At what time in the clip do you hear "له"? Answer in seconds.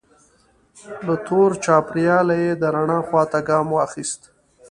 1.05-1.15